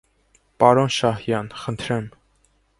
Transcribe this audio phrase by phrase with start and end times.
[0.63, 2.13] -Պարոն Շահյան, խնդրեմ: